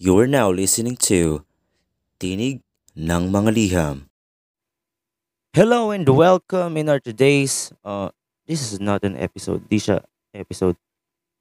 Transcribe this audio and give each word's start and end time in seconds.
You 0.00 0.16
are 0.16 0.24
now 0.24 0.48
listening 0.48 0.96
to 1.12 1.44
Tinig 2.16 2.64
ng 2.96 3.22
Mga 3.28 3.50
Liham. 3.52 4.08
Hello 5.52 5.92
and 5.92 6.08
welcome 6.08 6.80
in 6.80 6.88
our 6.88 6.96
today's 6.96 7.68
uh 7.84 8.08
this 8.48 8.64
is 8.64 8.80
not 8.80 9.04
an 9.04 9.12
episode, 9.20 9.68
di 9.68 9.76
siya 9.76 10.00
episode. 10.32 10.80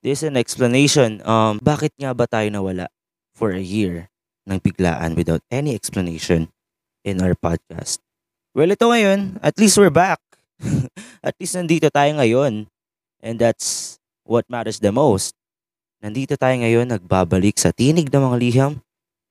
This 0.04 0.20
is 0.20 0.28
an 0.28 0.36
explanation 0.36 1.24
um 1.24 1.64
bakit 1.64 1.96
nga 1.96 2.12
ba 2.12 2.28
tayo 2.28 2.52
nawala 2.52 2.92
for 3.32 3.56
a 3.56 3.64
year 3.64 4.12
ng 4.44 4.60
biglaan 4.60 5.16
without 5.16 5.40
any 5.48 5.72
explanation 5.72 6.52
in 7.08 7.24
our 7.24 7.40
podcast. 7.40 8.04
Well, 8.52 8.76
ito 8.76 8.92
ngayon, 8.92 9.40
at 9.40 9.56
least 9.56 9.80
we're 9.80 9.88
back. 9.88 10.20
at 11.24 11.32
least 11.40 11.56
nandito 11.56 11.88
tayo 11.88 12.12
ngayon. 12.20 12.68
And 13.24 13.40
that's 13.40 14.04
what 14.28 14.52
matters 14.52 14.84
the 14.84 14.92
most. 14.92 15.39
Nandito 16.00 16.40
tayo 16.40 16.56
ngayon 16.56 16.88
nagbabalik 16.88 17.60
sa 17.60 17.76
tinig 17.76 18.08
ng 18.08 18.24
mga 18.24 18.38
liham 18.40 18.74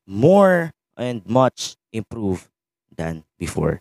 more 0.05 0.77
and 1.01 1.25
much 1.25 1.81
improved 1.97 2.45
than 2.93 3.25
before. 3.41 3.81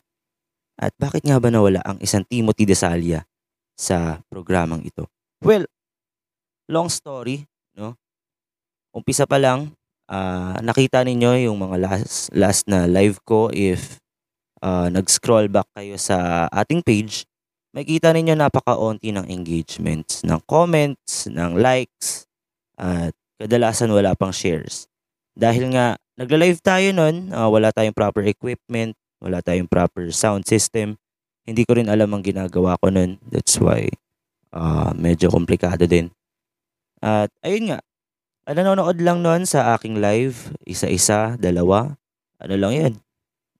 At 0.79 0.95
bakit 0.95 1.27
nga 1.27 1.35
ba 1.35 1.51
nawala 1.51 1.83
ang 1.83 1.99
isang 1.99 2.23
Timothy 2.23 2.63
Desalia 2.63 3.27
sa 3.75 4.23
programang 4.31 4.87
ito? 4.87 5.11
Well, 5.43 5.67
long 6.71 6.87
story, 6.87 7.43
no? 7.75 7.99
Umpisa 8.95 9.27
pa 9.27 9.35
lang, 9.35 9.75
uh, 10.07 10.55
nakita 10.63 11.03
ninyo 11.03 11.49
yung 11.51 11.59
mga 11.59 11.75
last 11.83 12.31
last 12.31 12.71
na 12.71 12.87
live 12.87 13.19
ko 13.27 13.51
if 13.51 13.99
uh, 14.63 14.87
nag-scroll 14.87 15.51
back 15.51 15.67
kayo 15.75 15.99
sa 15.99 16.47
ating 16.55 16.79
page, 16.85 17.27
makita 17.75 18.15
ninyo 18.15 18.37
napaka-onti 18.37 19.11
ng 19.11 19.27
engagements, 19.27 20.23
ng 20.23 20.39
comments, 20.47 21.27
ng 21.27 21.59
likes, 21.59 22.26
at 22.77 23.11
kadalasan 23.41 23.89
wala 23.89 24.13
pang 24.13 24.31
shares. 24.31 24.85
Dahil 25.37 25.73
nga, 25.73 25.97
nagla-live 26.17 26.61
tayo 26.61 26.89
nun, 26.93 27.29
uh, 27.29 27.49
wala 27.49 27.69
tayong 27.73 27.93
proper 27.93 28.25
equipment, 28.25 28.97
wala 29.21 29.41
tayong 29.41 29.69
proper 29.69 30.09
sound 30.13 30.45
system. 30.45 30.97
Hindi 31.45 31.65
ko 31.65 31.77
rin 31.77 31.89
alam 31.89 32.09
ang 32.13 32.25
ginagawa 32.25 32.77
ko 32.81 32.89
nun. 32.89 33.21
That's 33.29 33.57
why 33.61 33.89
uh, 34.53 34.93
medyo 34.97 35.29
komplikado 35.29 35.85
din. 35.85 36.09
At 37.01 37.29
ayun 37.45 37.73
nga, 37.73 37.79
nanonood 38.49 38.97
lang 39.01 39.21
nun 39.21 39.45
sa 39.45 39.77
aking 39.77 40.01
live, 40.01 40.53
isa-isa, 40.65 41.37
dalawa. 41.37 41.93
Ano 42.41 42.55
lang 42.57 42.73
yan, 42.73 42.93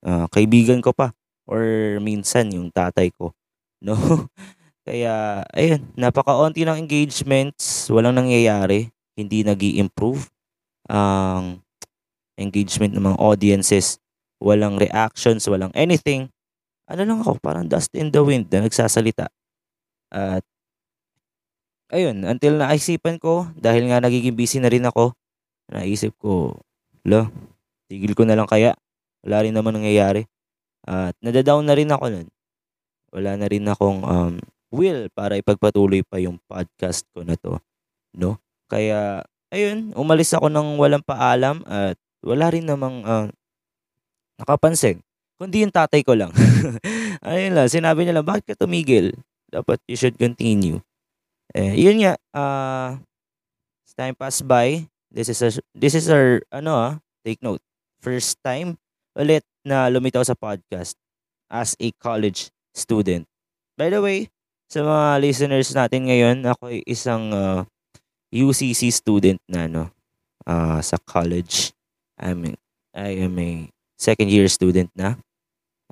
uh, 0.05 0.25
kaibigan 0.33 0.81
ko 0.81 0.93
pa. 0.93 1.13
Or 1.47 1.61
minsan 2.03 2.51
yung 2.53 2.73
tatay 2.73 3.13
ko. 3.13 3.33
No? 3.77 3.93
Kaya, 4.81 5.45
ayun, 5.53 5.85
napaka-onti 5.93 6.65
ng 6.65 6.81
engagements, 6.81 7.85
walang 7.93 8.17
nangyayari, 8.17 8.89
hindi 9.17 9.41
nag 9.41 9.59
improve 9.59 10.29
ang 10.87 11.59
engagement 12.37 12.93
ng 12.93 13.03
mga 13.11 13.17
audiences 13.17 13.97
walang 14.37 14.77
reactions, 14.77 15.45
walang 15.49 15.73
anything. 15.73 16.29
Ano 16.87 17.03
lang 17.03 17.19
ako, 17.19 17.41
parang 17.41 17.67
dust 17.67 17.91
in 17.97 18.13
the 18.13 18.21
wind 18.23 18.47
na 18.53 18.63
nagsasalita. 18.63 19.27
At 20.13 20.45
ayun, 21.91 22.23
until 22.23 22.55
naisipan 22.55 23.19
ko, 23.19 23.49
dahil 23.59 23.91
nga 23.91 23.99
nagiging 23.99 24.37
busy 24.37 24.63
na 24.63 24.71
rin 24.71 24.87
ako, 24.87 25.11
naisip 25.67 26.15
ko, 26.21 26.55
lo, 27.03 27.27
tigil 27.91 28.15
ko 28.15 28.23
na 28.23 28.39
lang 28.39 28.47
kaya. 28.47 28.71
Wala 29.25 29.43
rin 29.43 29.51
naman 29.51 29.75
nangyayari. 29.75 30.23
At 30.87 31.17
nadadown 31.19 31.67
na 31.67 31.75
rin 31.75 31.91
ako 31.91 32.05
nun. 32.07 32.27
Wala 33.11 33.35
na 33.35 33.47
rin 33.51 33.67
akong 33.67 33.99
um, 34.07 34.33
will 34.71 35.11
para 35.11 35.35
ipagpatuloy 35.35 36.07
pa 36.07 36.23
yung 36.23 36.39
podcast 36.47 37.03
ko 37.11 37.27
na 37.27 37.35
to. 37.35 37.59
No? 38.15 38.39
Kaya, 38.67 39.23
ayun, 39.51 39.95
umalis 39.95 40.35
ako 40.35 40.51
ng 40.51 40.79
walang 40.79 41.03
paalam 41.03 41.63
at 41.67 41.95
wala 42.23 42.51
rin 42.51 42.67
namang 42.67 43.03
uh, 43.07 43.27
nakapansin. 44.39 44.99
Kundi 45.37 45.63
yung 45.63 45.73
tatay 45.73 46.01
ko 46.01 46.17
lang. 46.17 46.33
Ayun 47.25 47.53
lang, 47.53 47.69
sinabi 47.69 48.03
niya 48.03 48.17
lang, 48.17 48.25
bakit 48.25 48.53
ka 48.53 48.55
tumigil? 48.57 49.13
Dapat 49.53 49.77
you 49.85 49.93
should 49.93 50.17
continue. 50.17 50.81
Eh, 51.53 51.77
yun 51.77 52.01
nga, 52.01 52.17
uh, 52.33 52.97
time 53.97 54.13
pass 54.13 54.45
by, 54.45 54.85
this 55.09 55.27
is 55.27 55.41
a, 55.41 55.49
this 55.73 55.97
is 55.97 56.05
our, 56.07 56.45
ano 56.53 56.71
ah, 56.77 56.93
take 57.25 57.41
note, 57.41 57.59
first 57.97 58.37
time 58.45 58.77
ulit 59.17 59.41
na 59.65 59.89
lumitaw 59.89 60.21
sa 60.21 60.37
podcast 60.37 60.93
as 61.49 61.73
a 61.81 61.89
college 61.97 62.53
student. 62.77 63.25
By 63.73 63.89
the 63.89 63.97
way, 63.97 64.29
sa 64.69 64.85
mga 64.85 65.25
listeners 65.25 65.73
natin 65.73 66.05
ngayon, 66.05 66.45
ako 66.45 66.69
ay 66.69 66.85
isang 66.85 67.33
uh, 67.33 67.65
UCC 68.33 68.91
student 68.91 69.39
na 69.47 69.67
no, 69.67 69.89
uh, 70.47 70.79
sa 70.83 70.99
college. 71.07 71.71
I 72.17 72.33
mean, 72.33 72.57
I 72.91 73.23
am 73.23 73.37
a 73.39 73.69
second 73.95 74.29
year 74.29 74.49
student 74.49 74.91
na 74.97 75.15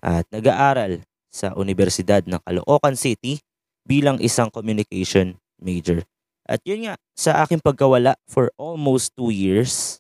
at 0.04 0.28
nag-aaral 0.30 1.02
sa 1.32 1.56
Universidad 1.56 2.24
ng 2.28 2.40
Caloocan 2.44 2.96
City 2.96 3.40
bilang 3.84 4.18
isang 4.20 4.50
communication 4.50 5.38
major. 5.60 6.04
At 6.46 6.62
yun 6.62 6.86
nga, 6.90 6.96
sa 7.18 7.42
aking 7.42 7.62
pagkawala 7.62 8.16
for 8.30 8.54
almost 8.56 9.18
two 9.18 9.34
years, 9.34 10.00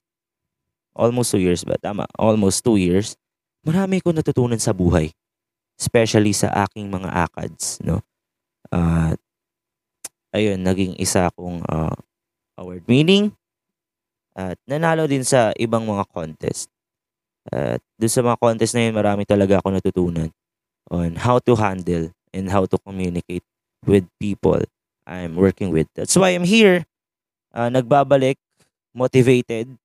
almost 0.94 1.34
two 1.34 1.42
years 1.42 1.66
ba? 1.66 1.78
Tama, 1.82 2.06
almost 2.16 2.62
two 2.62 2.78
years, 2.78 3.18
marami 3.66 4.00
ko 4.00 4.14
natutunan 4.14 4.62
sa 4.62 4.72
buhay. 4.72 5.10
Especially 5.76 6.32
sa 6.32 6.54
aking 6.64 6.88
mga 6.88 7.10
ACADS, 7.28 7.84
no? 7.84 8.00
At 8.72 9.20
uh, 9.20 10.38
ayun, 10.38 10.64
naging 10.64 10.96
isa 10.96 11.28
akong 11.28 11.60
uh, 11.68 11.92
award 12.60 12.84
winning 12.88 13.32
at 14.36 14.60
nanalo 14.68 15.08
din 15.08 15.24
sa 15.24 15.56
ibang 15.56 15.88
mga 15.88 16.04
contest. 16.12 16.68
At 17.48 17.80
doon 17.96 18.12
sa 18.12 18.22
mga 18.26 18.38
contest 18.42 18.74
na 18.76 18.84
yun, 18.90 18.96
marami 18.98 19.24
talaga 19.24 19.64
ako 19.64 19.72
natutunan 19.72 20.30
on 20.92 21.16
how 21.16 21.40
to 21.40 21.56
handle 21.56 22.12
and 22.36 22.52
how 22.52 22.68
to 22.68 22.78
communicate 22.84 23.46
with 23.88 24.04
people 24.20 24.60
I'm 25.08 25.38
working 25.38 25.72
with. 25.72 25.88
That's 25.96 26.18
why 26.18 26.34
I'm 26.34 26.44
here. 26.44 26.84
Uh, 27.56 27.72
nagbabalik, 27.72 28.36
motivated, 28.92 29.78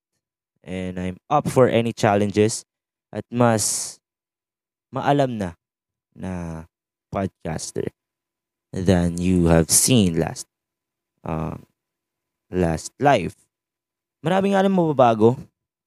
and 0.64 0.98
I'm 0.98 1.16
up 1.30 1.46
for 1.46 1.68
any 1.70 1.92
challenges 1.92 2.64
at 3.14 3.22
mas 3.30 3.96
maalam 4.90 5.38
na 5.38 5.54
na 6.16 6.64
podcaster 7.14 7.86
than 8.74 9.18
you 9.18 9.46
have 9.46 9.70
seen 9.70 10.18
last 10.18 10.46
um, 11.22 11.62
last 12.50 12.90
live. 12.98 13.32
Marami 14.20 14.52
nga 14.52 14.66
rin 14.66 14.74
mababago 14.74 15.38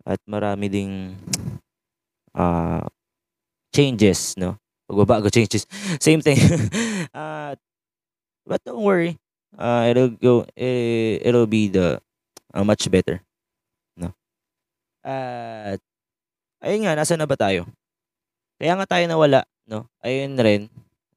at 0.08 0.18
marami 0.26 0.72
ding 0.72 1.14
uh, 2.34 2.84
changes, 3.76 4.34
no? 4.40 4.58
Pagbabago 4.90 5.30
changes. 5.30 5.68
Same 6.04 6.20
thing. 6.24 6.40
uh, 7.16 7.56
but 8.48 8.60
don't 8.66 8.84
worry. 8.84 9.20
Uh, 9.54 9.86
it'll 9.92 10.14
go, 10.18 10.46
it, 10.58 11.22
it'll 11.24 11.48
be 11.48 11.70
the 11.70 12.02
uh, 12.54 12.64
much 12.66 12.90
better. 12.90 13.22
No? 13.96 14.12
At, 15.06 15.78
uh, 15.78 16.66
ayun 16.66 16.90
nga, 16.90 16.98
nasa 16.98 17.14
na 17.14 17.30
ba 17.30 17.38
tayo? 17.38 17.70
Kaya 18.58 18.74
nga 18.80 18.98
tayo 18.98 19.06
nawala, 19.06 19.46
no? 19.70 19.86
Ayun 20.02 20.40
rin, 20.42 20.62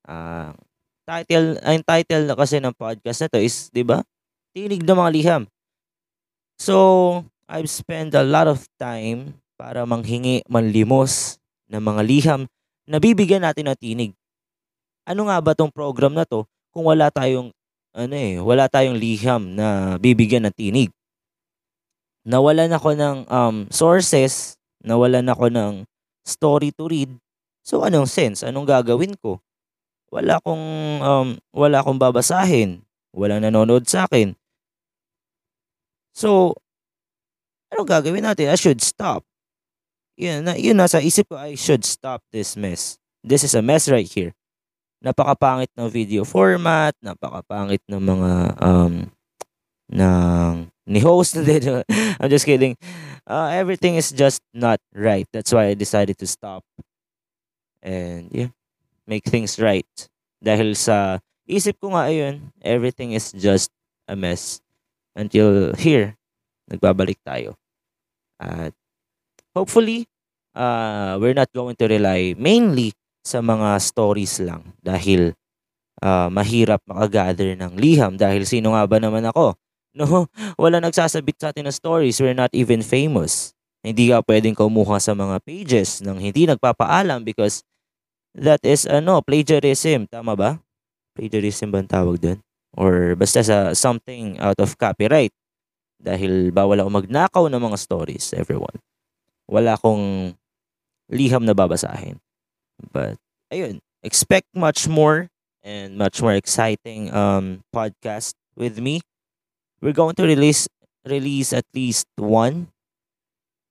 uh, 0.05 0.53
title, 1.07 1.57
ang 1.63 1.81
title 1.87 2.25
na 2.29 2.35
kasi 2.37 2.59
ng 2.61 2.77
podcast 2.77 3.25
na 3.25 3.31
to 3.31 3.41
is, 3.41 3.71
di 3.73 3.87
ba? 3.87 4.03
Tinig 4.57 4.89
ng 4.89 4.97
mga 4.97 5.13
liham. 5.13 5.43
So, 6.57 7.21
I've 7.45 7.69
spent 7.69 8.17
a 8.17 8.25
lot 8.25 8.49
of 8.49 8.65
time 8.81 9.37
para 9.61 9.85
manghingi, 9.85 10.41
manlimos 10.49 11.37
ng 11.69 11.77
mga 11.77 12.01
liham 12.09 12.41
na 12.89 12.97
bibigyan 12.97 13.45
natin 13.45 13.69
ng 13.69 13.77
tinig. 13.77 14.13
Ano 15.05 15.29
nga 15.29 15.45
ba 15.45 15.53
tong 15.53 15.69
program 15.69 16.17
na 16.17 16.25
to 16.25 16.49
kung 16.73 16.89
wala 16.89 17.13
tayong 17.13 17.53
ano 17.93 18.15
eh, 18.17 18.41
wala 18.41 18.65
tayong 18.65 18.97
liham 18.97 19.53
na 19.53 20.01
bibigyan 20.01 20.49
ng 20.49 20.57
tinig? 20.57 20.89
Nawalan 22.25 22.73
ako 22.73 22.97
ng 22.97 23.17
um, 23.29 23.57
sources, 23.69 24.57
nawalan 24.81 25.29
ako 25.29 25.53
ng 25.53 25.73
story 26.25 26.73
to 26.73 26.89
read. 26.89 27.13
So 27.61 27.85
anong 27.85 28.09
sense? 28.09 28.41
Anong 28.41 28.65
gagawin 28.65 29.21
ko? 29.21 29.37
Wala 30.09 30.41
akong 30.41 30.65
um, 31.05 31.29
wala 31.53 31.85
akong 31.85 32.01
babasahin. 32.01 32.81
Walang 33.13 33.45
nanonood 33.45 33.85
sa 33.85 34.09
akin. 34.09 34.33
So, 36.17 36.57
ano 37.69 37.85
gagawin 37.85 38.25
natin? 38.25 38.49
I 38.49 38.57
should 38.57 38.81
stop 38.81 39.21
yun, 40.17 40.49
na, 40.49 40.57
yun 40.57 40.77
nasa 40.77 40.99
isip 40.99 41.29
ko, 41.29 41.37
I 41.37 41.55
should 41.55 41.85
stop 41.85 42.25
this 42.33 42.57
mess. 42.57 42.97
This 43.21 43.45
is 43.45 43.53
a 43.55 43.61
mess 43.61 43.87
right 43.89 44.09
here. 44.09 44.33
Napakapangit 45.05 45.71
ng 45.77 45.93
video 45.93 46.25
format, 46.25 46.97
napakapangit 47.05 47.85
ng 47.85 48.01
mga 48.01 48.31
um 48.65 49.13
ng 49.93 50.53
ni 50.89 51.01
host. 51.05 51.37
I'm 52.21 52.33
just 52.33 52.49
kidding. 52.49 52.81
Uh, 53.29 53.53
everything 53.53 54.01
is 54.01 54.11
just 54.11 54.41
not 54.57 54.81
right. 54.97 55.29
That's 55.31 55.53
why 55.53 55.69
I 55.69 55.75
decided 55.75 56.17
to 56.19 56.27
stop. 56.27 56.65
And 57.85 58.33
yeah, 58.33 58.51
make 59.07 59.29
things 59.29 59.61
right. 59.61 59.87
Dahil 60.41 60.75
sa 60.75 61.21
isip 61.45 61.77
ko 61.79 61.93
nga 61.93 62.09
ayun, 62.09 62.57
everything 62.65 63.13
is 63.13 63.31
just 63.37 63.69
a 64.09 64.17
mess. 64.17 64.65
Until 65.17 65.73
here, 65.81 66.21
nagbabalik 66.69 67.17
tayo. 67.25 67.57
At 68.37 68.77
hopefully, 69.57 70.05
uh, 70.53 71.17
we're 71.17 71.37
not 71.37 71.49
going 71.57 71.75
to 71.81 71.89
rely 71.89 72.37
mainly 72.37 72.93
sa 73.25 73.41
mga 73.41 73.81
stories 73.81 74.39
lang 74.45 74.77
dahil 74.85 75.33
uh, 76.05 76.29
mahirap 76.29 76.85
makagather 76.85 77.57
ng 77.57 77.75
liham 77.75 78.15
dahil 78.15 78.45
sino 78.45 78.77
nga 78.77 78.85
ba 78.85 79.01
naman 79.01 79.25
ako? 79.29 79.57
No, 79.97 80.29
wala 80.61 80.77
nagsasabit 80.77 81.41
sa 81.41 81.57
atin 81.57 81.65
ng 81.65 81.73
stories. 81.73 82.21
We're 82.21 82.37
not 82.37 82.53
even 82.53 82.85
famous. 82.85 83.57
Hindi 83.81 84.13
ka 84.13 84.21
pwedeng 84.29 84.53
kumuha 84.53 85.01
sa 85.01 85.17
mga 85.17 85.41
pages 85.41 86.05
ng 86.05 86.21
hindi 86.21 86.45
nagpapaalam 86.45 87.25
because 87.25 87.65
that 88.37 88.61
is 88.61 88.85
ano, 88.85 89.25
plagiarism. 89.25 90.05
Tama 90.05 90.37
ba? 90.37 90.61
Plagiarism 91.17 91.73
ba 91.73 91.81
ang 91.81 91.89
tawag 91.89 92.21
doon? 92.21 92.46
Or 92.77 93.17
basta 93.17 93.41
sa 93.41 93.73
something 93.73 94.37
out 94.39 94.61
of 94.61 94.77
copyright. 94.77 95.33
Dahil 95.97 96.53
bawal 96.53 96.85
ako 96.85 96.91
magnakaw 96.93 97.45
ng 97.49 97.61
mga 97.61 97.79
stories, 97.81 98.37
everyone. 98.37 98.77
Wala 99.49 99.81
akong 99.81 100.37
liham 101.09 101.49
na 101.49 101.57
babasahin. 101.57 102.21
But, 102.93 103.17
ayun, 103.49 103.81
expect 104.05 104.53
much 104.53 104.85
more 104.85 105.33
and 105.65 105.97
much 105.97 106.21
more 106.21 106.37
exciting 106.37 107.09
um, 107.11 107.65
podcast 107.73 108.37
with 108.55 108.79
me. 108.79 109.01
We're 109.81 109.97
going 109.97 110.15
to 110.21 110.29
release 110.29 110.69
release 111.07 111.55
at 111.55 111.65
least 111.73 112.07
one 112.19 112.69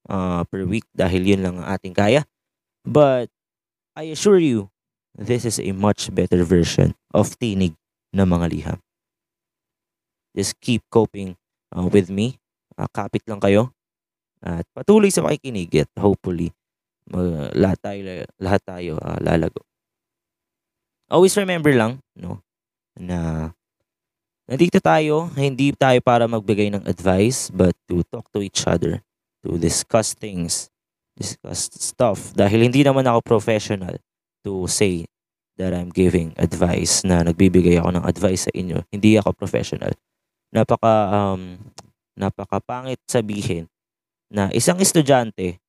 uh, 0.09 0.43
per 0.47 0.63
week 0.63 0.87
dahil 0.95 1.27
yun 1.27 1.43
lang 1.43 1.55
ang 1.61 1.67
ating 1.77 1.93
kaya. 1.93 2.23
But 2.85 3.29
I 3.95 4.11
assure 4.13 4.39
you, 4.39 4.69
this 5.15 5.45
is 5.45 5.59
a 5.59 5.71
much 5.71 6.11
better 6.13 6.43
version 6.43 6.95
of 7.13 7.35
tinig 7.39 7.75
na 8.13 8.23
mga 8.23 8.45
liham. 8.51 8.79
Just 10.35 10.59
keep 10.59 10.83
coping 10.91 11.39
uh, 11.71 11.87
with 11.87 12.11
me. 12.11 12.35
Uh, 12.75 12.91
kapit 12.91 13.23
lang 13.23 13.39
kayo. 13.39 13.71
At 14.43 14.67
patuloy 14.75 15.07
sa 15.09 15.23
makikinig 15.23 15.71
at 15.79 15.89
hopefully 15.95 16.51
mag, 17.07 17.55
lahat 17.55 17.79
tayo, 17.79 18.01
lahat 18.37 18.61
tayo 18.67 18.91
uh, 18.99 19.17
lalago. 19.23 19.63
Always 21.07 21.37
remember 21.39 21.71
lang, 21.71 22.01
no, 22.17 22.41
na 22.97 23.53
nandito 24.49 24.81
tayo, 24.81 25.29
hindi 25.37 25.71
tayo 25.71 26.01
para 26.01 26.25
magbigay 26.25 26.73
ng 26.73 26.83
advice, 26.89 27.53
but 27.53 27.77
to 27.85 28.01
talk 28.09 28.27
to 28.33 28.41
each 28.41 28.65
other, 28.65 28.99
to 29.45 29.55
discuss 29.61 30.17
things, 30.17 30.67
discuss 31.13 31.69
stuff. 31.77 32.33
Dahil 32.33 32.65
hindi 32.65 32.81
naman 32.81 33.05
ako 33.05 33.21
professional 33.21 34.01
to 34.41 34.65
say 34.65 35.05
that 35.61 35.71
I'm 35.71 35.93
giving 35.93 36.33
advice 36.35 37.05
na 37.05 37.21
nagbibigay 37.21 37.79
ako 37.79 38.01
ng 38.01 38.05
advice 38.05 38.49
sa 38.49 38.53
inyo. 38.53 38.83
Hindi 38.89 39.15
ako 39.21 39.31
professional. 39.37 39.93
Napaka 40.53 40.93
um 41.13 41.57
napakapangit 42.15 42.99
sabihin 43.05 43.67
na 44.31 44.49
isang 44.55 44.79
estudyante 44.79 45.59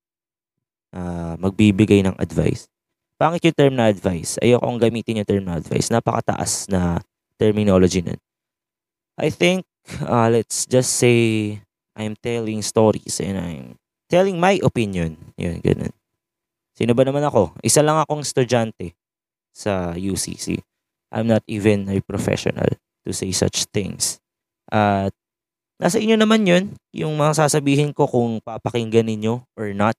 uh, 0.95 1.35
magbibigay 1.37 2.01
ng 2.07 2.17
advice. 2.17 2.71
Pangit 3.17 3.49
yung 3.49 3.57
term 3.57 3.75
na 3.77 3.89
advice. 3.89 4.37
Ayoko 4.41 4.65
kong 4.65 4.81
gamitin 4.81 5.21
yung 5.21 5.29
term 5.29 5.45
na 5.45 5.57
advice. 5.57 5.89
Napakataas 5.89 6.69
na 6.69 7.01
terminology 7.41 8.05
nun. 8.05 8.21
I 9.17 9.33
think, 9.33 9.65
uh, 10.05 10.29
let's 10.29 10.69
just 10.69 11.01
say, 11.01 11.61
I'm 11.97 12.13
telling 12.21 12.61
stories 12.61 13.25
and 13.25 13.41
I'm 13.41 13.67
telling 14.13 14.37
my 14.37 14.61
opinion. 14.61 15.33
Yun, 15.41 15.65
ganun. 15.65 15.93
Sino 16.77 16.93
ba 16.93 17.09
naman 17.09 17.25
ako? 17.25 17.57
Isa 17.65 17.81
lang 17.81 17.97
akong 17.97 18.21
estudyante 18.21 18.93
sa 19.57 19.97
UCC. 19.97 20.61
I'm 21.09 21.25
not 21.25 21.41
even 21.49 21.89
a 21.89 22.05
professional 22.05 22.69
to 23.09 23.11
say 23.17 23.33
such 23.33 23.65
things. 23.73 24.21
At 24.71 25.15
nasa 25.79 26.03
inyo 26.03 26.19
naman 26.19 26.47
yun, 26.47 26.75
yung 26.91 27.15
mga 27.15 27.47
sasabihin 27.47 27.95
ko 27.95 28.11
kung 28.11 28.43
papakinggan 28.43 29.07
ninyo 29.07 29.47
or 29.55 29.71
not 29.77 29.99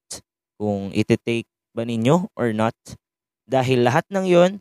kung 0.58 0.90
iti-take 0.92 1.48
ba 1.72 1.86
ninyo 1.86 2.34
or 2.34 2.52
not. 2.52 2.76
Dahil 3.48 3.86
lahat 3.86 4.04
ng 4.12 4.26
yon 4.28 4.52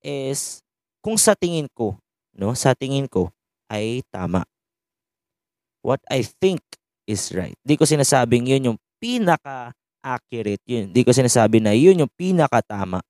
is 0.00 0.62
kung 1.02 1.18
sa 1.20 1.36
tingin 1.36 1.68
ko, 1.74 1.98
no, 2.32 2.54
sa 2.56 2.72
tingin 2.72 3.10
ko 3.10 3.28
ay 3.68 4.00
tama. 4.08 4.46
What 5.82 6.00
I 6.10 6.22
think 6.24 6.62
is 7.06 7.30
right. 7.34 7.54
Di 7.62 7.78
ko 7.78 7.86
sinasabing 7.86 8.46
yun 8.50 8.72
yung 8.72 8.78
pinaka-accurate 8.98 10.64
yun. 10.66 10.90
Di 10.90 11.06
ko 11.06 11.14
sinasabi 11.14 11.62
na 11.62 11.76
yun 11.76 12.02
yung 12.02 12.12
pinaka-tama. 12.14 13.02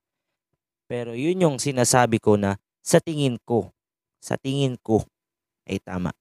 Pero 0.87 1.17
yun 1.17 1.41
yung 1.41 1.57
sinasabi 1.57 2.21
ko 2.21 2.37
na 2.37 2.61
sa 2.85 3.01
tingin 3.01 3.41
ko, 3.43 3.73
sa 4.21 4.37
tingin 4.37 4.77
ko 4.85 5.03
ay 5.67 5.83
tama. 5.83 6.15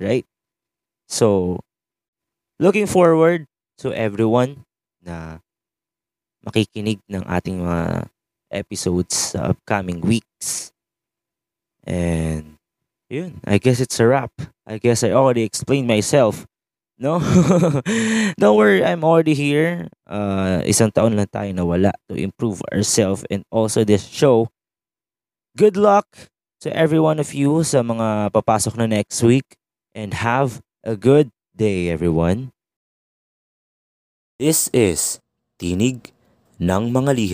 Right? 0.00 0.26
So, 1.06 1.60
looking 2.58 2.88
forward 2.88 3.46
to 3.84 3.92
everyone 3.92 4.64
na 5.04 5.44
makikinig 6.42 6.98
ng 7.06 7.22
ating 7.28 7.62
mga 7.62 8.08
episodes 8.50 9.36
sa 9.36 9.54
upcoming 9.54 10.00
weeks. 10.00 10.72
And 11.84 12.58
yun, 13.12 13.40
I 13.44 13.58
guess 13.58 13.80
it's 13.80 14.00
a 14.00 14.06
wrap. 14.06 14.32
I 14.66 14.78
guess 14.78 15.04
I 15.04 15.12
already 15.12 15.42
explained 15.42 15.86
myself. 15.86 16.46
No? 16.98 17.18
Don't 18.40 18.56
worry, 18.56 18.84
I'm 18.84 19.02
already 19.02 19.34
here. 19.34 19.90
Uh, 20.06 20.62
isang 20.62 20.94
taon 20.94 21.18
lang 21.18 21.28
tayo 21.28 21.50
nawala 21.50 21.90
to 22.06 22.14
improve 22.14 22.62
ourselves 22.70 23.26
and 23.26 23.42
also 23.50 23.82
this 23.82 24.06
show. 24.06 24.46
Good 25.58 25.76
luck 25.76 26.31
to 26.62 26.70
every 26.70 27.02
one 27.02 27.18
of 27.18 27.34
you 27.34 27.66
sa 27.66 27.82
mga 27.82 28.30
papasok 28.30 28.78
na 28.78 28.86
next 28.86 29.18
week 29.26 29.58
and 29.98 30.14
have 30.22 30.62
a 30.86 30.94
good 30.94 31.34
day 31.50 31.90
everyone. 31.90 32.54
This 34.38 34.70
is 34.70 35.18
Tinig 35.58 36.14
ng 36.62 36.94
Mga 36.94 37.18
Liham. 37.18 37.30